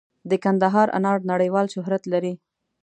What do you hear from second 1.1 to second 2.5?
نړیوال شهرت لري.